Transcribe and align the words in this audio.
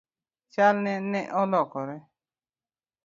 Chalne 0.53 0.93
ne 1.11 1.21
olokore? 1.41 1.97